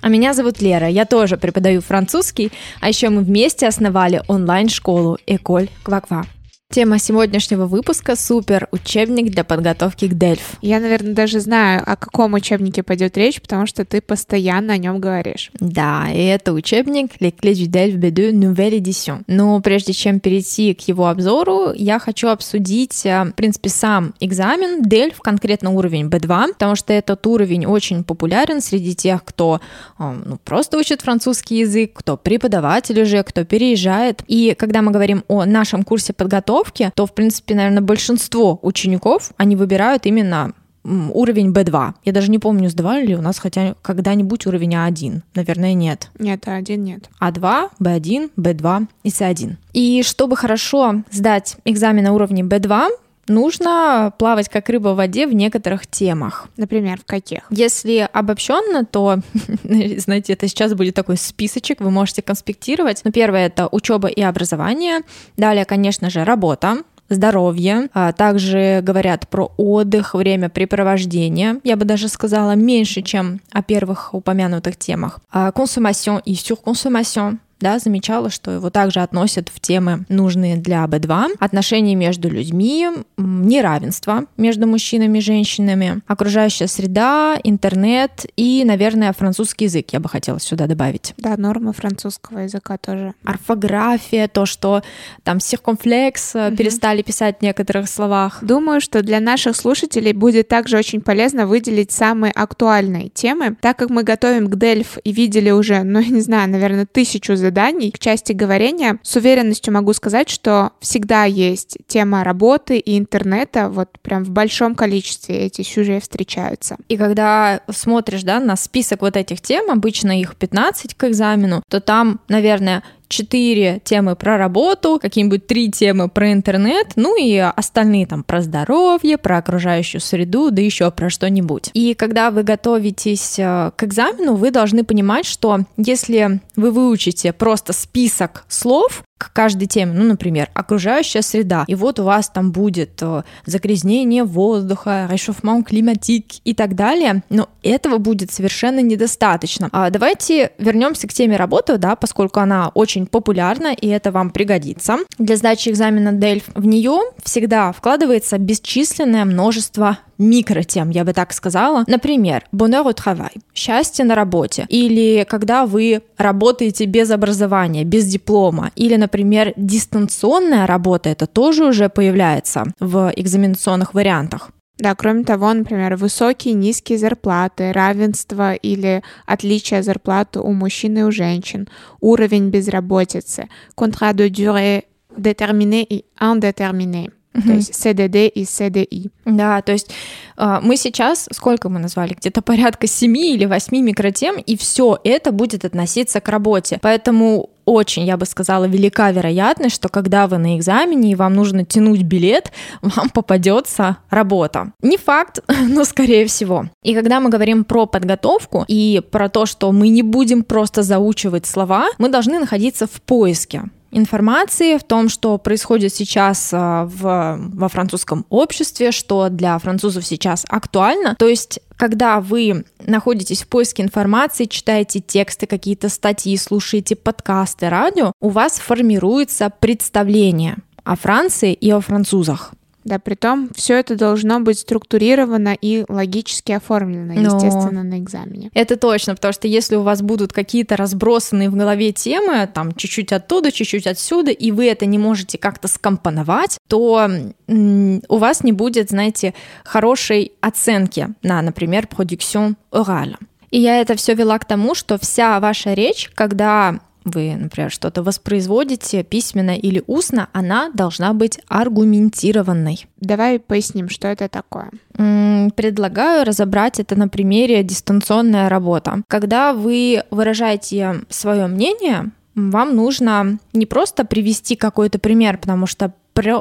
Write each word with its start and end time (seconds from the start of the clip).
А 0.00 0.08
меня 0.08 0.32
зовут 0.34 0.62
Лера, 0.62 0.88
я 0.88 1.04
тоже 1.04 1.36
преподаю 1.36 1.80
французский, 1.80 2.52
а 2.80 2.88
еще 2.88 3.08
мы 3.08 3.22
вместе 3.22 3.66
основали 3.66 4.22
онлайн-школу 4.28 5.18
Эколь 5.26 5.68
Кваква. 5.82 6.24
Тема 6.70 6.98
сегодняшнего 6.98 7.64
выпуска– 7.64 8.14
супер 8.16 8.68
учебник 8.72 9.30
для 9.30 9.42
подготовки 9.42 10.06
к 10.06 10.12
Дельф. 10.12 10.58
Я, 10.60 10.80
наверное, 10.80 11.14
даже 11.14 11.40
знаю, 11.40 11.82
о 11.82 11.96
каком 11.96 12.34
учебнике 12.34 12.82
пойдет 12.82 13.16
речь, 13.16 13.40
потому 13.40 13.64
что 13.64 13.86
ты 13.86 14.02
постоянно 14.02 14.74
о 14.74 14.76
нем 14.76 15.00
говоришь. 15.00 15.50
Да, 15.58 16.08
и 16.12 16.22
это 16.22 16.52
учебник 16.52 17.12
Les 17.20 17.32
clés 17.32 17.54
du 17.54 17.70
DELF 17.70 17.94
B2 17.94 18.32
Nouvelle 18.32 18.78
Edition. 18.78 19.22
Но 19.26 19.58
прежде 19.62 19.94
чем 19.94 20.20
перейти 20.20 20.74
к 20.74 20.82
его 20.82 21.08
обзору, 21.08 21.72
я 21.74 21.98
хочу 21.98 22.28
обсудить, 22.28 23.06
э, 23.06 23.24
в 23.24 23.32
принципе, 23.32 23.70
сам 23.70 24.12
экзамен 24.20 24.82
DELF, 24.82 25.14
конкретно 25.22 25.70
уровень 25.70 26.08
B2, 26.08 26.52
потому 26.52 26.76
что 26.76 26.92
этот 26.92 27.26
уровень 27.26 27.64
очень 27.64 28.04
популярен 28.04 28.60
среди 28.60 28.94
тех, 28.94 29.24
кто 29.24 29.62
э, 29.98 30.02
ну, 30.22 30.36
просто 30.44 30.76
учит 30.76 31.00
французский 31.00 31.60
язык, 31.60 31.92
кто 31.94 32.18
преподаватель 32.18 33.00
уже, 33.00 33.22
кто 33.22 33.46
переезжает. 33.46 34.22
И 34.28 34.54
когда 34.54 34.82
мы 34.82 34.92
говорим 34.92 35.24
о 35.28 35.46
нашем 35.46 35.82
курсе 35.82 36.12
подготовки, 36.12 36.57
подготовки, 36.58 36.90
то, 36.94 37.06
в 37.06 37.14
принципе, 37.14 37.54
наверное, 37.54 37.82
большинство 37.82 38.58
учеников, 38.62 39.32
они 39.36 39.56
выбирают 39.56 40.06
именно 40.06 40.52
уровень 40.84 41.52
B2. 41.52 41.94
Я 42.04 42.12
даже 42.12 42.30
не 42.30 42.38
помню, 42.38 42.70
сдавали 42.70 43.06
ли 43.06 43.16
у 43.16 43.20
нас 43.20 43.38
хотя 43.38 43.74
когда-нибудь 43.82 44.46
уровень 44.46 44.74
А1. 44.74 45.20
Наверное, 45.34 45.74
нет. 45.74 46.10
Нет, 46.18 46.44
А1 46.46 46.76
нет. 46.76 47.10
А2, 47.20 47.70
B1, 47.80 48.30
B2 48.36 48.86
и 49.02 49.08
С1. 49.08 49.56
И 49.74 50.02
чтобы 50.02 50.36
хорошо 50.36 51.02
сдать 51.10 51.56
экзамен 51.64 52.04
на 52.04 52.12
уровне 52.12 52.42
B2, 52.42 52.88
нужно 53.28 54.12
плавать 54.18 54.48
как 54.48 54.68
рыба 54.68 54.88
в 54.90 54.96
воде 54.96 55.26
в 55.26 55.34
некоторых 55.34 55.86
темах. 55.86 56.48
Например, 56.56 56.98
в 57.00 57.04
каких? 57.04 57.40
Если 57.50 58.08
обобщенно, 58.12 58.84
то, 58.84 59.18
знаете, 59.64 60.32
это 60.32 60.48
сейчас 60.48 60.74
будет 60.74 60.94
такой 60.94 61.16
списочек, 61.16 61.80
вы 61.80 61.90
можете 61.90 62.22
конспектировать. 62.22 63.02
Но 63.04 63.10
первое 63.10 63.46
это 63.46 63.68
учеба 63.70 64.08
и 64.08 64.22
образование. 64.22 65.00
Далее, 65.36 65.64
конечно 65.64 66.10
же, 66.10 66.24
работа 66.24 66.78
здоровье. 67.08 67.88
А 67.94 68.12
также 68.12 68.80
говорят 68.82 69.28
про 69.28 69.52
отдых, 69.56 70.14
время 70.14 70.48
препровождения. 70.48 71.60
Я 71.64 71.76
бы 71.76 71.84
даже 71.84 72.08
сказала 72.08 72.52
меньше, 72.52 73.02
чем 73.02 73.40
о 73.52 73.62
первых 73.62 74.14
упомянутых 74.14 74.76
темах. 74.76 75.20
Консумацион 75.54 76.20
и 76.24 76.34
surconsommation 76.34 77.38
да, 77.60 77.78
замечала, 77.78 78.30
что 78.30 78.50
его 78.50 78.70
также 78.70 79.00
относят 79.00 79.48
в 79.48 79.60
темы, 79.60 80.04
нужные 80.08 80.56
для 80.56 80.84
B2, 80.84 81.36
отношения 81.38 81.94
между 81.94 82.28
людьми, 82.28 82.88
неравенство 83.16 84.24
между 84.36 84.66
мужчинами 84.66 85.18
и 85.18 85.20
женщинами, 85.20 86.00
окружающая 86.06 86.66
среда, 86.66 87.38
интернет 87.42 88.26
и, 88.36 88.64
наверное, 88.64 89.12
французский 89.12 89.66
язык 89.66 89.92
я 89.92 90.00
бы 90.00 90.08
хотела 90.08 90.40
сюда 90.40 90.66
добавить. 90.66 91.14
Да, 91.16 91.36
норма 91.36 91.72
французского 91.72 92.40
языка 92.40 92.78
тоже. 92.78 93.14
Орфография, 93.24 94.28
то, 94.28 94.46
что 94.46 94.82
там 95.24 95.40
циркумфлекс 95.40 96.34
угу. 96.34 96.56
перестали 96.56 97.02
писать 97.02 97.38
в 97.38 97.42
некоторых 97.42 97.88
словах. 97.88 98.38
Думаю, 98.42 98.80
что 98.80 99.02
для 99.02 99.20
наших 99.20 99.56
слушателей 99.56 100.12
будет 100.12 100.48
также 100.48 100.76
очень 100.76 101.00
полезно 101.00 101.46
выделить 101.46 101.92
самые 101.92 102.32
актуальные 102.32 103.08
темы, 103.08 103.56
так 103.60 103.78
как 103.78 103.90
мы 103.90 104.02
готовим 104.02 104.48
к 104.48 104.56
Дельф 104.56 104.98
и 105.04 105.12
видели 105.12 105.50
уже, 105.50 105.82
ну, 105.82 106.00
я 106.00 106.08
не 106.08 106.20
знаю, 106.20 106.50
наверное, 106.50 106.86
тысячу 106.86 107.36
заданий 107.48 107.90
к 107.90 107.98
части 107.98 108.32
говорения, 108.32 108.98
с 109.02 109.16
уверенностью 109.16 109.72
могу 109.72 109.92
сказать, 109.94 110.28
что 110.28 110.72
всегда 110.80 111.24
есть 111.24 111.78
тема 111.86 112.22
работы 112.22 112.78
и 112.78 112.98
интернета, 112.98 113.70
вот 113.70 113.88
прям 114.02 114.22
в 114.24 114.30
большом 114.30 114.74
количестве 114.74 115.36
эти 115.38 115.62
сюжеты 115.62 116.02
встречаются. 116.02 116.76
И 116.88 116.96
когда 116.96 117.62
смотришь, 117.70 118.22
да, 118.22 118.38
на 118.38 118.56
список 118.56 119.00
вот 119.00 119.16
этих 119.16 119.40
тем, 119.40 119.70
обычно 119.70 120.20
их 120.20 120.36
15 120.36 120.94
к 120.94 121.04
экзамену, 121.04 121.62
то 121.70 121.80
там, 121.80 122.20
наверное, 122.28 122.82
четыре 123.08 123.80
темы 123.84 124.16
про 124.16 124.38
работу, 124.38 124.98
какие-нибудь 125.00 125.46
три 125.46 125.70
темы 125.70 126.08
про 126.08 126.32
интернет, 126.32 126.92
ну 126.96 127.20
и 127.20 127.36
остальные 127.36 128.06
там 128.06 128.22
про 128.22 128.42
здоровье, 128.42 129.18
про 129.18 129.38
окружающую 129.38 130.00
среду, 130.00 130.50
да 130.50 130.62
еще 130.62 130.90
про 130.90 131.10
что-нибудь. 131.10 131.70
И 131.74 131.94
когда 131.94 132.30
вы 132.30 132.42
готовитесь 132.42 133.38
э, 133.38 133.72
к 133.76 133.84
экзамену, 133.84 134.34
вы 134.34 134.50
должны 134.50 134.84
понимать, 134.84 135.26
что 135.26 135.60
если 135.76 136.40
вы 136.56 136.70
выучите 136.70 137.32
просто 137.32 137.72
список 137.72 138.44
слов, 138.48 139.02
к 139.18 139.32
каждой 139.32 139.66
теме, 139.66 139.92
ну, 139.92 140.04
например, 140.04 140.48
окружающая 140.54 141.22
среда, 141.22 141.64
и 141.66 141.74
вот 141.74 141.98
у 141.98 142.04
вас 142.04 142.30
там 142.30 142.52
будет 142.52 143.02
э, 143.02 143.22
загрязнение 143.44 144.24
воздуха, 144.24 145.08
réchauffement 145.10 145.64
климатик 145.64 146.26
и 146.44 146.54
так 146.54 146.74
далее, 146.74 147.22
но 147.28 147.48
этого 147.62 147.98
будет 147.98 148.30
совершенно 148.30 148.80
недостаточно. 148.80 149.68
А 149.72 149.90
давайте 149.90 150.52
вернемся 150.58 151.08
к 151.08 151.12
теме 151.12 151.36
работы, 151.36 151.78
да, 151.78 151.96
поскольку 151.96 152.40
она 152.40 152.68
очень 152.68 153.06
популярна, 153.06 153.74
и 153.74 153.88
это 153.88 154.12
вам 154.12 154.30
пригодится. 154.30 154.98
Для 155.18 155.36
сдачи 155.36 155.68
экзамена 155.68 156.10
DELF 156.10 156.44
в 156.54 156.64
нее 156.64 157.00
всегда 157.22 157.72
вкладывается 157.72 158.38
бесчисленное 158.38 159.24
множество 159.24 159.98
микротем, 160.18 160.90
я 160.90 161.04
бы 161.04 161.12
так 161.12 161.32
сказала. 161.32 161.84
Например, 161.86 162.44
bonheur 162.52 162.84
au 162.84 162.94
travail, 162.94 163.40
счастье 163.54 164.04
на 164.04 164.14
работе, 164.14 164.66
или 164.68 165.26
когда 165.28 165.66
вы 165.66 166.02
работаете 166.16 166.84
без 166.86 167.10
образования, 167.10 167.84
без 167.84 168.06
диплома, 168.06 168.70
или, 168.76 168.96
например, 168.96 169.52
дистанционная 169.56 170.66
работа, 170.66 171.08
это 171.08 171.26
тоже 171.26 171.64
уже 171.64 171.88
появляется 171.88 172.64
в 172.80 173.12
экзаменационных 173.16 173.94
вариантах. 173.94 174.50
Да, 174.78 174.94
кроме 174.94 175.24
того, 175.24 175.52
например, 175.52 175.96
высокие, 175.96 176.54
низкие 176.54 176.98
зарплаты, 176.98 177.72
равенство 177.72 178.54
или 178.54 179.02
отличие 179.26 179.82
зарплаты 179.82 180.38
у 180.40 180.52
мужчин 180.52 180.98
и 180.98 181.02
у 181.02 181.10
женщин, 181.10 181.68
уровень 182.00 182.50
безработицы, 182.50 183.48
contrat 183.76 184.14
de 184.14 184.28
durée 184.28 184.84
déterminé 185.16 185.82
и 185.82 186.04
indéterminé. 186.20 187.10
То 187.32 187.52
есть 187.52 187.72
CDD 187.72 188.28
и 188.28 188.44
CDI. 188.44 189.10
Да, 189.24 189.62
то 189.62 189.72
есть 189.72 189.90
э, 190.36 190.58
мы 190.62 190.76
сейчас, 190.76 191.28
сколько 191.32 191.68
мы 191.68 191.78
назвали, 191.78 192.14
где-то 192.14 192.42
порядка 192.42 192.86
7 192.86 193.16
или 193.16 193.44
8 193.44 193.76
микротем, 193.80 194.36
и 194.38 194.56
все 194.56 194.98
это 195.04 195.30
будет 195.30 195.64
относиться 195.64 196.20
к 196.20 196.28
работе. 196.28 196.78
Поэтому 196.82 197.50
очень, 197.64 198.04
я 198.04 198.16
бы 198.16 198.24
сказала, 198.24 198.64
велика 198.64 199.10
вероятность, 199.10 199.76
что 199.76 199.88
когда 199.88 200.26
вы 200.26 200.38
на 200.38 200.56
экзамене 200.56 201.12
и 201.12 201.14
вам 201.14 201.34
нужно 201.34 201.64
тянуть 201.64 202.02
билет, 202.02 202.50
вам 202.82 203.10
попадется 203.10 203.98
работа. 204.10 204.72
Не 204.82 204.96
факт, 204.96 205.40
но 205.68 205.84
скорее 205.84 206.26
всего. 206.26 206.66
И 206.82 206.94
когда 206.94 207.20
мы 207.20 207.30
говорим 207.30 207.64
про 207.64 207.86
подготовку 207.86 208.64
и 208.66 209.02
про 209.10 209.28
то, 209.28 209.46
что 209.46 209.70
мы 209.70 209.88
не 209.88 210.02
будем 210.02 210.42
просто 210.42 210.82
заучивать 210.82 211.46
слова, 211.46 211.88
мы 211.98 212.08
должны 212.08 212.38
находиться 212.38 212.86
в 212.86 213.02
поиске 213.02 213.64
информации 213.90 214.76
в 214.76 214.84
том, 214.84 215.08
что 215.08 215.38
происходит 215.38 215.94
сейчас 215.94 216.50
а, 216.52 216.84
в, 216.84 217.38
во 217.54 217.68
французском 217.68 218.26
обществе, 218.28 218.92
что 218.92 219.28
для 219.28 219.58
французов 219.58 220.06
сейчас 220.06 220.44
актуально. 220.48 221.14
То 221.18 221.28
есть 221.28 221.60
когда 221.76 222.20
вы 222.20 222.64
находитесь 222.84 223.42
в 223.44 223.48
поиске 223.48 223.84
информации, 223.84 224.46
читаете 224.46 225.00
тексты, 225.00 225.46
какие-то 225.46 225.88
статьи, 225.88 226.36
слушаете 226.36 226.96
подкасты, 226.96 227.68
радио, 227.68 228.12
у 228.20 228.30
вас 228.30 228.58
формируется 228.58 229.50
представление 229.60 230.56
о 230.82 230.96
Франции 230.96 231.52
и 231.52 231.70
о 231.70 231.80
французах. 231.80 232.52
Да, 232.84 232.98
при 232.98 233.14
том 233.14 233.50
все 233.54 233.78
это 233.78 233.96
должно 233.96 234.40
быть 234.40 234.60
структурировано 234.60 235.56
и 235.60 235.84
логически 235.88 236.52
оформлено, 236.52 237.12
Но... 237.14 237.36
естественно, 237.36 237.82
на 237.82 237.98
экзамене. 237.98 238.50
Это 238.54 238.76
точно, 238.76 239.14
потому 239.14 239.32
что 239.32 239.46
если 239.46 239.76
у 239.76 239.82
вас 239.82 240.00
будут 240.00 240.32
какие-то 240.32 240.76
разбросанные 240.76 241.50
в 241.50 241.56
голове 241.56 241.92
темы, 241.92 242.48
там 242.52 242.74
чуть-чуть 242.74 243.12
оттуда, 243.12 243.52
чуть-чуть 243.52 243.86
отсюда, 243.86 244.30
и 244.30 244.50
вы 244.52 244.68
это 244.68 244.86
не 244.86 244.98
можете 244.98 245.38
как-то 245.38 245.68
скомпоновать, 245.68 246.58
то 246.68 247.10
у 247.46 248.16
вас 248.16 248.44
не 248.44 248.52
будет, 248.52 248.90
знаете, 248.90 249.34
хорошей 249.64 250.32
оценки 250.40 251.08
на, 251.22 251.42
например, 251.42 251.88
продукцион 251.88 252.56
орала. 252.70 253.18
И 253.50 253.58
я 253.58 253.80
это 253.80 253.96
все 253.96 254.14
вела 254.14 254.38
к 254.38 254.44
тому, 254.44 254.74
что 254.74 254.98
вся 254.98 255.40
ваша 255.40 255.72
речь, 255.72 256.10
когда 256.14 256.80
вы, 257.08 257.34
например, 257.36 257.70
что-то 257.70 258.02
воспроизводите 258.02 259.02
письменно 259.02 259.56
или 259.56 259.82
устно, 259.86 260.28
она 260.32 260.70
должна 260.72 261.12
быть 261.12 261.40
аргументированной. 261.48 262.86
Давай 263.00 263.38
поясним, 263.38 263.88
что 263.88 264.08
это 264.08 264.28
такое. 264.28 264.70
Предлагаю 264.94 266.24
разобрать 266.24 266.80
это 266.80 266.96
на 266.96 267.08
примере 267.08 267.62
дистанционная 267.62 268.48
работа. 268.48 269.02
Когда 269.08 269.52
вы 269.52 270.02
выражаете 270.10 271.02
свое 271.08 271.46
мнение, 271.46 272.10
вам 272.34 272.76
нужно 272.76 273.38
не 273.52 273.66
просто 273.66 274.04
привести 274.04 274.56
какой-то 274.56 274.98
пример, 274.98 275.38
потому 275.38 275.66
что 275.66 275.92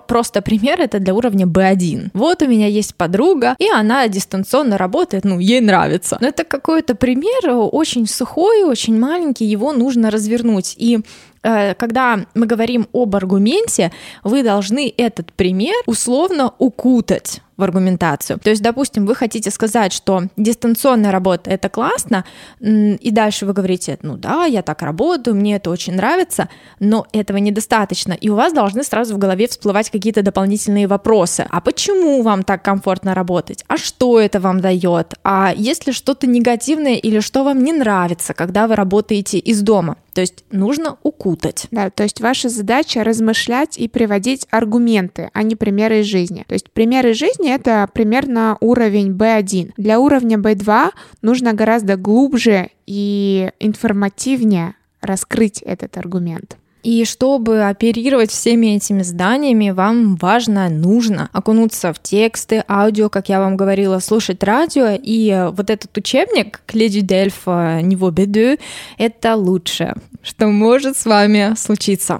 просто 0.07 0.41
пример 0.41 0.81
это 0.81 0.99
для 0.99 1.13
уровня 1.13 1.45
B1. 1.45 2.11
Вот 2.13 2.41
у 2.41 2.47
меня 2.47 2.67
есть 2.67 2.95
подруга, 2.95 3.55
и 3.59 3.69
она 3.69 4.07
дистанционно 4.07 4.77
работает, 4.77 5.25
ну, 5.25 5.39
ей 5.39 5.61
нравится. 5.61 6.17
Но 6.21 6.27
это 6.27 6.43
какой-то 6.43 6.95
пример 6.95 7.49
очень 7.71 8.07
сухой, 8.07 8.63
очень 8.63 8.99
маленький, 8.99 9.45
его 9.45 9.73
нужно 9.73 10.11
развернуть. 10.11 10.75
И 10.77 10.99
Э, 11.36 11.36
когда 11.77 12.19
мы 12.33 12.45
говорим 12.45 12.87
об 12.93 13.15
аргументе, 13.15 13.91
вы 14.23 14.43
должны 14.43 14.93
этот 14.97 15.31
пример 15.33 15.75
условно 15.85 16.53
укутать 16.57 17.41
в 17.57 17.63
аргументацию. 17.63 18.39
То 18.39 18.51
есть, 18.51 18.61
допустим, 18.61 19.07
вы 19.07 19.15
хотите 19.15 19.49
сказать, 19.49 19.91
что 19.91 20.23
дистанционная 20.37 21.11
работа 21.11 21.49
это 21.49 21.69
классно, 21.69 22.23
и 22.59 23.09
дальше 23.11 23.47
вы 23.47 23.53
говорите, 23.53 23.97
ну 24.03 24.15
да, 24.15 24.45
я 24.45 24.61
так 24.61 24.83
работаю, 24.83 25.35
мне 25.35 25.55
это 25.55 25.71
очень 25.71 25.95
нравится, 25.95 26.49
но 26.79 27.07
этого 27.11 27.37
недостаточно, 27.37 28.13
и 28.13 28.29
у 28.29 28.35
вас 28.35 28.53
должны 28.53 28.83
сразу 28.83 29.15
в 29.15 29.17
голове 29.17 29.47
всплывать 29.47 29.89
какие-то 29.89 30.21
дополнительные 30.21 30.87
вопросы. 30.87 31.47
А 31.49 31.59
почему 31.59 32.21
вам 32.21 32.43
так 32.43 32.63
комфортно 32.63 33.15
работать? 33.15 33.65
А 33.67 33.77
что 33.77 34.19
это 34.19 34.39
вам 34.39 34.61
дает? 34.61 35.15
А 35.23 35.51
есть 35.55 35.87
ли 35.87 35.93
что-то 35.93 36.27
негативное 36.27 36.95
или 36.95 37.19
что 37.19 37.43
вам 37.43 37.63
не 37.63 37.73
нравится, 37.73 38.35
когда 38.35 38.67
вы 38.67 38.75
работаете 38.75 39.39
из 39.39 39.61
дома? 39.61 39.97
То 40.13 40.21
есть 40.21 40.45
нужно 40.51 40.97
укутать. 41.03 41.36
Да, 41.71 41.89
то 41.89 42.03
есть 42.03 42.21
ваша 42.21 42.49
задача 42.49 43.03
размышлять 43.03 43.77
и 43.77 43.87
приводить 43.87 44.47
аргументы, 44.49 45.29
а 45.33 45.43
не 45.43 45.55
примеры 45.55 45.99
из 45.99 46.05
жизни. 46.05 46.45
То 46.47 46.53
есть 46.53 46.71
примеры 46.71 47.11
из 47.11 47.17
жизни— 47.17 47.49
это 47.53 47.89
примерно 47.93 48.57
уровень 48.59 49.11
B1. 49.11 49.73
Для 49.77 49.99
уровня 49.99 50.37
B2 50.37 50.91
нужно 51.21 51.53
гораздо 51.53 51.95
глубже 51.95 52.69
и 52.85 53.51
информативнее 53.59 54.75
раскрыть 55.01 55.61
этот 55.61 55.97
аргумент. 55.97 56.57
И 56.87 57.03
чтобы 57.03 57.67
оперировать 57.67 58.31
всеми 58.31 58.77
этими 58.77 59.01
зданиями, 59.01 59.71
вам 59.71 60.15
важно, 60.15 60.69
нужно 60.69 61.29
окунуться 61.33 61.91
в 61.91 62.01
тексты, 62.01 62.63
аудио, 62.65 63.09
как 63.09 63.27
я 63.27 63.41
вам 63.41 63.57
говорила, 63.57 63.99
слушать 63.99 64.41
радио. 64.41 64.91
И 64.97 65.49
вот 65.51 65.69
этот 65.69 65.97
учебник 65.97 66.61
«Кледи 66.65 67.01
Дельф 67.01 67.45
Niveau 67.45 68.09
B2»— 68.09 68.57
это 68.97 69.35
лучшее, 69.35 69.95
что 70.21 70.47
может 70.47 70.95
с 70.95 71.05
вами 71.05 71.55
случиться. 71.57 72.19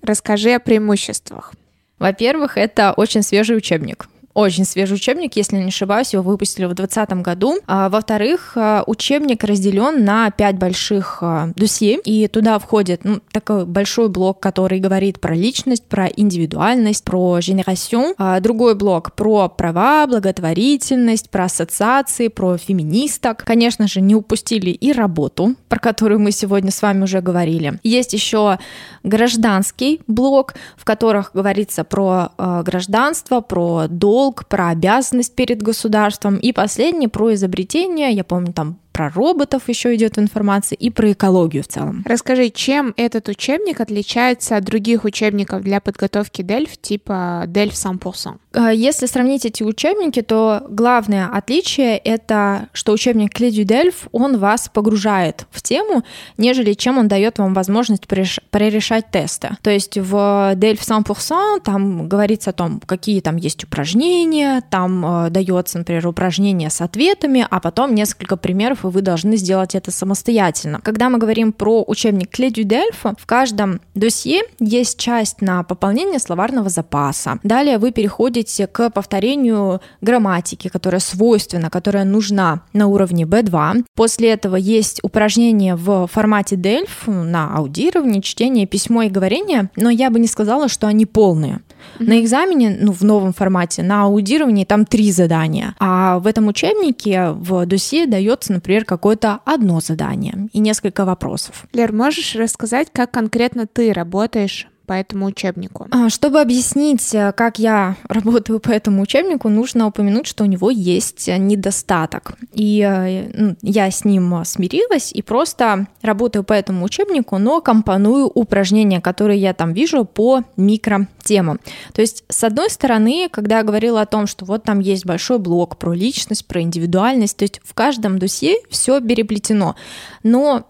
Расскажи 0.00 0.52
о 0.52 0.60
преимуществах. 0.60 1.52
Во-первых, 1.98 2.56
это 2.56 2.92
очень 2.92 3.22
свежий 3.22 3.56
учебник 3.56 4.08
очень 4.34 4.64
свежий 4.64 4.94
учебник, 4.94 5.36
если 5.36 5.56
не 5.56 5.68
ошибаюсь, 5.68 6.12
его 6.12 6.22
выпустили 6.22 6.64
в 6.64 6.74
2020 6.74 7.22
году. 7.22 7.58
А, 7.66 7.88
во-вторых, 7.88 8.52
а, 8.56 8.82
учебник 8.86 9.44
разделен 9.44 10.04
на 10.04 10.30
пять 10.32 10.56
больших 10.56 11.18
а, 11.20 11.50
досье, 11.54 12.00
и 12.04 12.26
туда 12.26 12.58
входит 12.58 13.04
ну, 13.04 13.20
такой 13.30 13.64
большой 13.64 14.08
блок, 14.08 14.40
который 14.40 14.80
говорит 14.80 15.20
про 15.20 15.34
личность, 15.34 15.84
про 15.84 16.06
индивидуальность, 16.06 17.04
про 17.04 17.38
генерацион, 17.38 18.14
а 18.18 18.40
другой 18.40 18.74
блок 18.74 19.14
про 19.14 19.48
права, 19.48 20.06
благотворительность, 20.08 21.30
про 21.30 21.44
ассоциации, 21.44 22.26
про 22.26 22.58
феминисток. 22.58 23.44
Конечно 23.44 23.86
же, 23.86 24.00
не 24.00 24.16
упустили 24.16 24.70
и 24.70 24.92
работу, 24.92 25.54
про 25.68 25.78
которую 25.78 26.18
мы 26.18 26.32
сегодня 26.32 26.72
с 26.72 26.82
вами 26.82 27.04
уже 27.04 27.20
говорили. 27.20 27.78
Есть 27.84 28.12
еще 28.12 28.58
гражданский 29.04 30.00
блок, 30.08 30.54
в 30.76 30.84
которых 30.84 31.30
говорится 31.34 31.84
про 31.84 32.32
гражданство, 32.36 33.40
про 33.40 33.86
долг, 33.88 34.23
долг, 34.24 34.46
про 34.46 34.70
обязанность 34.70 35.34
перед 35.36 35.62
государством, 35.62 36.36
и 36.36 36.52
последний 36.52 37.08
про 37.08 37.34
изобретение, 37.34 38.10
я 38.10 38.24
помню, 38.24 38.52
там 38.52 38.78
про 38.94 39.10
роботов 39.10 39.64
еще 39.66 39.92
идет 39.96 40.18
информация 40.18 40.76
и 40.76 40.88
про 40.88 41.10
экологию 41.10 41.64
в 41.64 41.66
целом. 41.66 42.04
Расскажи, 42.06 42.48
чем 42.50 42.94
этот 42.96 43.28
учебник 43.28 43.80
отличается 43.80 44.56
от 44.56 44.64
других 44.64 45.04
учебников 45.04 45.62
для 45.62 45.80
подготовки 45.80 46.42
Дельф 46.42 46.76
типа 46.80 47.42
Дельф 47.48 47.74
100%? 47.74 48.36
А, 48.54 48.72
если 48.72 49.06
сравнить 49.06 49.44
эти 49.44 49.64
учебники, 49.64 50.22
то 50.22 50.64
главное 50.68 51.26
отличие— 51.26 51.98
это 52.04 52.68
что 52.72 52.92
учебник 52.92 53.34
Кледю 53.34 53.64
Дельф, 53.64 54.06
он 54.12 54.38
вас 54.38 54.70
погружает 54.72 55.46
в 55.50 55.60
тему, 55.60 56.04
нежели 56.36 56.74
чем 56.74 56.98
он 56.98 57.08
дает 57.08 57.38
вам 57.38 57.52
возможность 57.52 58.06
прорешать 58.06 59.10
тесты. 59.10 59.56
То 59.62 59.70
есть 59.70 59.98
в 59.98 60.52
Дельф 60.54 60.80
100% 60.80 61.62
там 61.64 62.08
говорится 62.08 62.50
о 62.50 62.52
том, 62.52 62.80
какие 62.86 63.20
там 63.20 63.36
есть 63.36 63.64
упражнения, 63.64 64.62
там 64.70 65.26
э, 65.26 65.30
дается, 65.30 65.78
например, 65.78 66.06
упражнение 66.06 66.70
с 66.70 66.80
ответами, 66.80 67.44
а 67.50 67.58
потом 67.58 67.92
несколько 67.94 68.36
примеров 68.36 68.83
и 68.84 68.90
вы 68.90 69.02
должны 69.02 69.36
сделать 69.36 69.74
это 69.74 69.90
самостоятельно. 69.90 70.80
Когда 70.82 71.08
мы 71.08 71.18
говорим 71.18 71.52
про 71.52 71.84
учебник 71.86 72.30
Кле 72.30 72.50
Дельфа, 72.50 73.14
в 73.18 73.26
каждом 73.26 73.80
досье 73.94 74.42
есть 74.60 74.98
часть 74.98 75.40
на 75.40 75.62
пополнение 75.62 76.18
словарного 76.18 76.68
запаса. 76.68 77.38
Далее 77.42 77.78
вы 77.78 77.90
переходите 77.90 78.66
к 78.66 78.90
повторению 78.90 79.80
грамматики, 80.00 80.68
которая 80.68 81.00
свойственна, 81.00 81.70
которая 81.70 82.04
нужна 82.04 82.62
на 82.72 82.86
уровне 82.86 83.24
B2. 83.24 83.84
После 83.94 84.30
этого 84.30 84.56
есть 84.56 85.00
упражнения 85.02 85.76
в 85.76 86.06
формате 86.06 86.56
Дельф 86.56 87.06
на 87.06 87.56
аудирование, 87.56 88.22
чтение, 88.22 88.66
письмо 88.66 89.02
и 89.02 89.08
говорение, 89.10 89.70
но 89.76 89.90
я 89.90 90.10
бы 90.10 90.18
не 90.18 90.28
сказала, 90.28 90.68
что 90.68 90.86
они 90.86 91.06
полные. 91.06 91.60
Mm-hmm. 91.98 92.08
На 92.08 92.20
экзамене, 92.20 92.78
ну, 92.80 92.92
в 92.92 93.02
новом 93.02 93.32
формате, 93.32 93.82
на 93.82 94.04
аудировании 94.04 94.64
там 94.64 94.84
три 94.84 95.12
задания, 95.12 95.74
а 95.78 96.18
в 96.18 96.26
этом 96.26 96.48
учебнике 96.48 97.30
в 97.30 97.66
досье 97.66 98.06
дается, 98.06 98.52
например, 98.52 98.84
какое-то 98.84 99.40
одно 99.44 99.80
задание 99.80 100.48
и 100.52 100.58
несколько 100.58 101.04
вопросов. 101.04 101.66
Лер, 101.72 101.92
можешь 101.92 102.34
рассказать, 102.34 102.88
как 102.92 103.10
конкретно 103.10 103.66
ты 103.66 103.92
работаешь 103.92 104.68
по 104.86 104.92
этому 104.92 105.26
учебнику? 105.26 105.88
А, 105.90 106.08
чтобы 106.08 106.40
объяснить, 106.40 107.14
э, 107.14 107.32
как 107.32 107.58
я 107.58 107.96
работаю 108.08 108.60
по 108.60 108.70
этому 108.70 109.02
учебнику, 109.02 109.48
нужно 109.48 109.86
упомянуть, 109.86 110.26
что 110.26 110.44
у 110.44 110.46
него 110.46 110.70
есть 110.70 111.28
недостаток. 111.28 112.32
И 112.52 112.80
э, 112.80 113.30
ну, 113.34 113.56
я 113.62 113.90
с 113.90 114.04
ним 114.04 114.44
смирилась 114.44 115.12
и 115.12 115.22
просто 115.22 115.86
работаю 116.02 116.44
по 116.44 116.52
этому 116.52 116.84
учебнику, 116.84 117.38
но 117.38 117.60
компоную 117.60 118.26
упражнения, 118.26 119.00
которые 119.00 119.40
я 119.40 119.54
там 119.54 119.72
вижу 119.72 120.04
по 120.04 120.42
микротемам. 120.56 121.60
То 121.92 122.02
есть, 122.02 122.24
с 122.28 122.44
одной 122.44 122.70
стороны, 122.70 123.28
когда 123.30 123.58
я 123.58 123.64
говорила 123.64 124.00
о 124.00 124.06
том, 124.06 124.26
что 124.26 124.44
вот 124.44 124.64
там 124.64 124.80
есть 124.80 125.06
большой 125.06 125.38
блок 125.38 125.78
про 125.78 125.94
личность, 125.94 126.46
про 126.46 126.60
индивидуальность, 126.60 127.36
то 127.36 127.44
есть 127.44 127.60
в 127.64 127.74
каждом 127.74 128.18
досье 128.18 128.56
все 128.68 129.00
переплетено. 129.00 129.76
Но, 130.22 130.66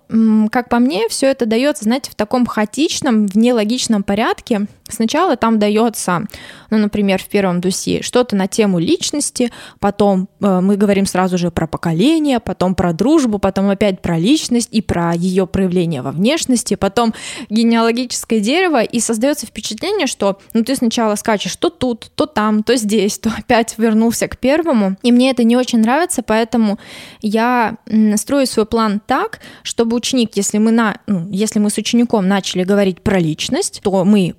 как 0.51 0.69
по 0.69 0.79
мне, 0.79 1.09
все 1.09 1.27
это 1.27 1.47
дается, 1.47 1.85
знаете, 1.85 2.11
в 2.11 2.15
таком 2.15 2.47
хаотичном, 2.47 3.27
в 3.27 3.37
нелогичном 3.37 4.03
порядке. 4.05 4.67
Сначала 4.89 5.37
там 5.37 5.59
дается, 5.59 6.25
ну, 6.69 6.77
например, 6.77 7.19
в 7.19 7.27
первом 7.29 7.63
досье 7.63 8.03
что-то 8.03 8.37
на 8.37 8.49
тему 8.49 8.79
личности, 8.79 9.51
потом 9.79 10.29
э, 10.43 10.61
мы 10.61 10.77
говорим 10.77 11.07
сразу 11.07 11.39
же 11.39 11.51
про 11.51 11.67
поколение, 11.67 12.39
потом 12.39 12.75
про 12.75 12.93
дружбу, 12.93 13.39
потом 13.39 13.71
опять 13.71 14.03
про 14.03 14.19
личность 14.19 14.69
и 14.73 14.83
про 14.83 15.15
ее 15.15 15.47
проявление 15.47 16.03
во 16.03 16.13
внешности, 16.13 16.75
потом 16.75 17.15
генеалогическое 17.49 18.41
дерево, 18.41 18.83
и 18.83 19.01
создается 19.01 19.47
впечатление, 19.47 20.07
что 20.07 20.39
ну, 20.53 20.63
ты 20.63 20.77
сначала 20.77 21.15
скачешь 21.15 21.57
то 21.57 21.71
тут, 21.71 22.11
то 22.15 22.27
там, 22.27 22.63
то 22.63 22.77
здесь, 22.77 23.19
то 23.19 23.33
опять 23.39 23.77
вернулся 23.79 24.29
к 24.29 24.37
первому, 24.37 24.99
и 25.03 25.13
мне 25.13 25.31
это 25.31 25.45
не 25.45 25.57
очень 25.57 25.81
нравится, 25.81 26.23
поэтому 26.23 26.79
я 27.23 27.79
строю 28.17 28.47
свой 28.47 28.67
план 28.67 29.01
так, 29.07 29.41
чтобы 29.63 29.97
ученик, 29.97 30.33
если 30.35 30.59
мы, 30.59 30.73
на, 30.73 30.99
ну, 31.07 31.27
если 31.31 31.59
мы 31.59 31.71
с 31.71 31.79
учеником 31.79 32.29
начали 32.29 32.65
говорить 32.65 33.01
про 33.01 33.19
личность, 33.19 33.81
то 33.83 34.05
мы 34.05 34.35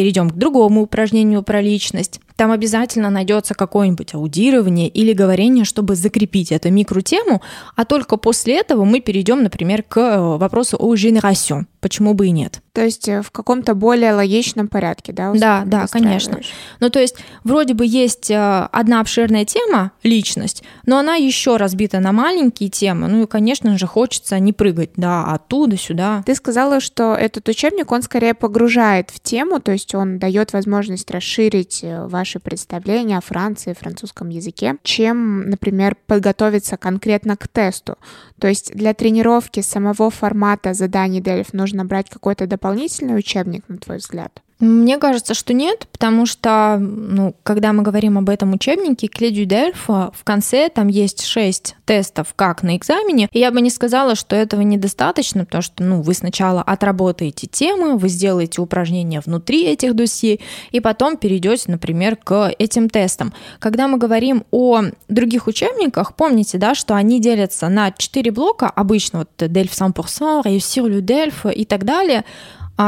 перейдем 0.00 0.30
к 0.30 0.34
другому 0.34 0.80
упражнению 0.80 1.42
про 1.42 1.60
личность. 1.60 2.20
Там 2.40 2.52
обязательно 2.52 3.10
найдется 3.10 3.52
какое-нибудь 3.52 4.14
аудирование 4.14 4.88
или 4.88 5.12
говорение, 5.12 5.66
чтобы 5.66 5.94
закрепить 5.94 6.52
эту 6.52 6.70
микротему, 6.70 7.42
а 7.76 7.84
только 7.84 8.16
после 8.16 8.58
этого 8.58 8.86
мы 8.86 9.00
перейдем, 9.00 9.42
например, 9.42 9.82
к 9.82 9.98
э, 9.98 10.38
вопросу 10.38 10.78
о 10.80 10.94
génération. 10.94 11.66
Почему 11.80 12.14
бы 12.14 12.28
и 12.28 12.30
нет? 12.30 12.62
То 12.72 12.82
есть 12.82 13.08
э, 13.08 13.20
в 13.20 13.30
каком-то 13.30 13.74
более 13.74 14.14
логичном 14.14 14.68
порядке, 14.68 15.12
да? 15.12 15.34
Да, 15.34 15.64
да, 15.66 15.86
конечно. 15.86 16.40
Ну, 16.78 16.88
то 16.88 16.98
есть 16.98 17.16
вроде 17.44 17.74
бы 17.74 17.84
есть 17.84 18.30
э, 18.30 18.68
одна 18.72 19.00
обширная 19.00 19.44
тема, 19.44 19.92
личность, 20.02 20.62
но 20.86 20.98
она 20.98 21.16
еще 21.16 21.58
разбита 21.58 22.00
на 22.00 22.12
маленькие 22.12 22.70
темы. 22.70 23.08
Ну 23.08 23.24
и, 23.24 23.26
конечно 23.26 23.76
же, 23.76 23.86
хочется 23.86 24.38
не 24.38 24.54
прыгать, 24.54 24.92
да, 24.96 25.24
оттуда 25.24 25.76
сюда. 25.76 26.22
Ты 26.24 26.34
сказала, 26.34 26.80
что 26.80 27.14
этот 27.14 27.50
учебник, 27.50 27.92
он 27.92 28.00
скорее 28.00 28.32
погружает 28.32 29.10
в 29.10 29.20
тему, 29.20 29.60
то 29.60 29.72
есть 29.72 29.94
он 29.94 30.18
дает 30.18 30.54
возможность 30.54 31.10
расширить 31.10 31.84
ваш 31.84 32.29
ваши 32.30 32.38
представления 32.38 33.18
о 33.18 33.20
Франции, 33.20 33.72
французском 33.72 34.28
языке, 34.28 34.76
чем, 34.84 35.50
например, 35.50 35.96
подготовиться 36.06 36.76
конкретно 36.76 37.36
к 37.36 37.48
тесту. 37.48 37.96
То 38.38 38.46
есть 38.46 38.72
для 38.72 38.94
тренировки 38.94 39.60
самого 39.60 40.10
формата 40.10 40.72
заданий 40.74 41.20
Дельф 41.20 41.52
нужно 41.52 41.84
брать 41.84 42.08
какой-то 42.08 42.46
дополнительный 42.46 43.18
учебник, 43.18 43.64
на 43.68 43.78
твой 43.78 43.96
взгляд? 43.96 44.42
Мне 44.60 44.98
кажется, 44.98 45.32
что 45.32 45.54
нет, 45.54 45.86
потому 45.90 46.26
что, 46.26 46.76
ну, 46.78 47.34
когда 47.42 47.72
мы 47.72 47.82
говорим 47.82 48.18
об 48.18 48.28
этом 48.28 48.52
учебнике, 48.52 49.06
Кледю 49.06 49.46
Дельфа, 49.46 50.12
в 50.14 50.22
конце 50.22 50.68
там 50.68 50.88
есть 50.88 51.24
шесть 51.24 51.76
тестов, 51.86 52.34
как 52.36 52.62
на 52.62 52.76
экзамене, 52.76 53.28
и 53.32 53.38
я 53.38 53.50
бы 53.50 53.62
не 53.62 53.70
сказала, 53.70 54.14
что 54.14 54.36
этого 54.36 54.60
недостаточно, 54.60 55.46
потому 55.46 55.62
что, 55.62 55.82
ну, 55.82 56.02
вы 56.02 56.12
сначала 56.12 56.60
отработаете 56.60 57.46
темы, 57.46 57.96
вы 57.96 58.10
сделаете 58.10 58.60
упражнения 58.60 59.22
внутри 59.24 59.64
этих 59.64 59.94
досье, 59.94 60.40
и 60.72 60.80
потом 60.80 61.16
перейдете, 61.16 61.70
например, 61.70 62.16
к 62.16 62.52
этим 62.58 62.90
тестам. 62.90 63.32
Когда 63.60 63.88
мы 63.88 63.96
говорим 63.96 64.44
о 64.50 64.82
других 65.08 65.46
учебниках, 65.46 66.14
помните, 66.14 66.58
да, 66.58 66.74
что 66.74 66.94
они 66.94 67.18
делятся 67.18 67.70
на 67.70 67.92
четыре 67.92 68.30
блока, 68.30 68.68
обычно 68.68 69.20
вот 69.20 69.50
Дельф 69.50 69.72
100%, 69.72 70.44
Réussir 70.44 71.00
Delph 71.00 71.50
и 71.50 71.64
так 71.64 71.84
далее, 71.84 72.24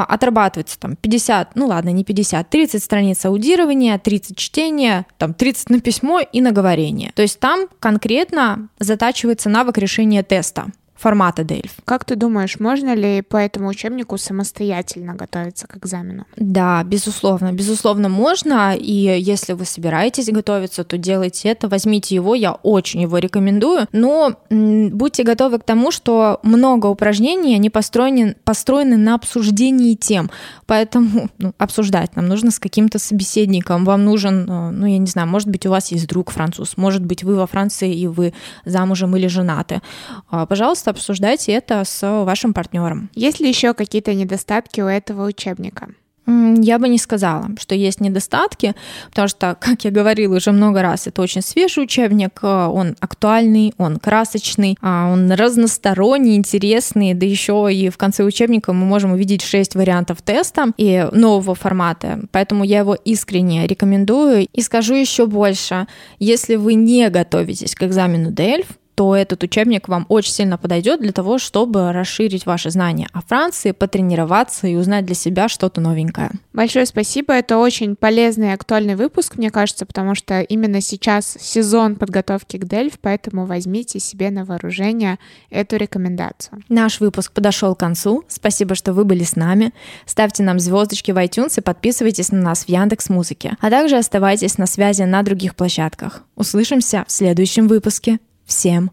отрабатывается 0.00 0.78
там 0.78 0.96
50, 0.96 1.54
ну 1.54 1.66
ладно, 1.66 1.90
не 1.90 2.04
50, 2.04 2.48
30 2.48 2.82
страниц 2.82 3.24
аудирования, 3.24 3.98
30 3.98 4.36
чтения, 4.36 5.06
там 5.18 5.34
30 5.34 5.70
на 5.70 5.80
письмо 5.80 6.20
и 6.20 6.40
на 6.40 6.52
говорение. 6.52 7.12
То 7.14 7.22
есть 7.22 7.38
там 7.38 7.66
конкретно 7.78 8.68
затачивается 8.78 9.50
навык 9.50 9.78
решения 9.78 10.22
теста 10.22 10.66
формата 11.02 11.42
Дельф. 11.42 11.72
Как 11.84 12.04
ты 12.04 12.14
думаешь, 12.14 12.60
можно 12.60 12.94
ли 12.94 13.22
по 13.22 13.36
этому 13.36 13.68
учебнику 13.68 14.18
самостоятельно 14.18 15.14
готовиться 15.14 15.66
к 15.66 15.76
экзамену? 15.76 16.26
Да, 16.36 16.84
безусловно, 16.84 17.52
безусловно 17.52 18.08
можно, 18.08 18.76
и 18.76 18.92
если 18.92 19.54
вы 19.54 19.64
собираетесь 19.64 20.30
готовиться, 20.30 20.84
то 20.84 20.96
делайте 20.96 21.48
это, 21.48 21.68
возьмите 21.68 22.14
его, 22.14 22.36
я 22.36 22.52
очень 22.52 23.02
его 23.02 23.18
рекомендую, 23.18 23.88
но 23.92 24.36
будьте 24.50 25.24
готовы 25.24 25.58
к 25.58 25.64
тому, 25.64 25.90
что 25.90 26.38
много 26.44 26.86
упражнений, 26.86 27.56
они 27.56 27.68
построены, 27.68 28.36
построены 28.44 28.96
на 28.96 29.14
обсуждении 29.16 29.94
тем, 29.94 30.30
поэтому 30.66 31.28
ну, 31.38 31.52
обсуждать 31.58 32.14
нам 32.14 32.28
нужно 32.28 32.52
с 32.52 32.60
каким-то 32.60 33.00
собеседником, 33.00 33.84
вам 33.84 34.04
нужен, 34.04 34.48
э, 34.48 34.70
ну, 34.70 34.86
я 34.86 34.98
не 34.98 35.06
знаю, 35.06 35.26
может 35.26 35.48
быть, 35.48 35.66
у 35.66 35.70
вас 35.70 35.90
есть 35.90 36.06
друг 36.06 36.30
француз, 36.30 36.76
может 36.76 37.04
быть, 37.04 37.24
вы 37.24 37.34
во 37.34 37.46
Франции 37.48 37.92
и 37.92 38.06
вы 38.06 38.34
замужем 38.64 39.16
или 39.16 39.26
женаты. 39.26 39.82
А, 40.30 40.46
пожалуйста, 40.46 40.91
обсуждайте 40.92 41.52
это 41.52 41.84
с 41.84 42.24
вашим 42.24 42.54
партнером. 42.54 43.10
Есть 43.14 43.40
ли 43.40 43.48
еще 43.48 43.74
какие-то 43.74 44.14
недостатки 44.14 44.80
у 44.80 44.86
этого 44.86 45.26
учебника? 45.26 45.88
Я 46.24 46.78
бы 46.78 46.88
не 46.88 46.98
сказала, 46.98 47.50
что 47.58 47.74
есть 47.74 48.00
недостатки, 48.00 48.74
потому 49.10 49.26
что, 49.26 49.56
как 49.60 49.84
я 49.84 49.90
говорила 49.90 50.36
уже 50.36 50.52
много 50.52 50.80
раз, 50.80 51.08
это 51.08 51.20
очень 51.20 51.42
свежий 51.42 51.82
учебник, 51.82 52.38
э, 52.42 52.46
он 52.46 52.94
актуальный, 53.00 53.74
он 53.76 53.98
красочный, 53.98 54.76
а, 54.80 55.10
он 55.12 55.32
разносторонний, 55.32 56.36
интересный, 56.36 57.14
да 57.14 57.26
еще 57.26 57.68
и 57.72 57.88
в 57.88 57.98
конце 57.98 58.22
учебника 58.22 58.72
мы 58.72 58.86
можем 58.86 59.12
увидеть 59.12 59.42
6 59.42 59.74
вариантов 59.74 60.22
теста 60.22 60.66
и 60.76 61.08
нового 61.12 61.56
формата, 61.56 62.20
поэтому 62.30 62.62
я 62.62 62.80
его 62.80 62.94
искренне 62.94 63.66
рекомендую. 63.66 64.46
И 64.52 64.62
скажу 64.62 64.94
еще 64.94 65.26
больше, 65.26 65.88
если 66.20 66.54
вы 66.54 66.74
не 66.74 67.08
готовитесь 67.10 67.74
к 67.74 67.82
экзамену 67.82 68.30
DELF, 68.30 68.66
то 69.02 69.16
этот 69.16 69.42
учебник 69.42 69.88
вам 69.88 70.06
очень 70.08 70.32
сильно 70.32 70.56
подойдет 70.56 71.00
для 71.00 71.10
того, 71.10 71.38
чтобы 71.38 71.90
расширить 71.90 72.46
ваши 72.46 72.70
знания 72.70 73.08
о 73.12 73.20
Франции, 73.20 73.72
потренироваться 73.72 74.68
и 74.68 74.76
узнать 74.76 75.06
для 75.06 75.16
себя 75.16 75.48
что-то 75.48 75.80
новенькое. 75.80 76.30
Большое 76.52 76.86
спасибо, 76.86 77.34
это 77.34 77.58
очень 77.58 77.96
полезный 77.96 78.50
и 78.50 78.52
актуальный 78.52 78.94
выпуск, 78.94 79.38
мне 79.38 79.50
кажется, 79.50 79.86
потому 79.86 80.14
что 80.14 80.42
именно 80.42 80.80
сейчас 80.80 81.36
сезон 81.40 81.96
подготовки 81.96 82.58
к 82.58 82.64
Дельф, 82.64 83.00
поэтому 83.00 83.44
возьмите 83.44 83.98
себе 83.98 84.30
на 84.30 84.44
вооружение 84.44 85.18
эту 85.50 85.78
рекомендацию. 85.78 86.62
Наш 86.68 87.00
выпуск 87.00 87.32
подошел 87.32 87.74
к 87.74 87.80
концу. 87.80 88.22
Спасибо, 88.28 88.76
что 88.76 88.92
вы 88.92 89.04
были 89.04 89.24
с 89.24 89.34
нами. 89.34 89.72
Ставьте 90.06 90.44
нам 90.44 90.60
звездочки 90.60 91.10
в 91.10 91.16
iTunes 91.16 91.58
и 91.58 91.60
подписывайтесь 91.60 92.30
на 92.30 92.40
нас 92.40 92.66
в 92.66 92.68
Яндекс 92.68 93.08
Музыке, 93.08 93.56
а 93.60 93.68
также 93.68 93.96
оставайтесь 93.96 94.58
на 94.58 94.66
связи 94.66 95.02
на 95.02 95.24
других 95.24 95.56
площадках. 95.56 96.22
Услышимся 96.36 97.04
в 97.08 97.10
следующем 97.10 97.66
выпуске. 97.66 98.20
Всем. 98.52 98.90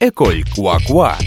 École 0.00 0.42
Quoi 0.54 0.78
Quoi. 0.86 1.18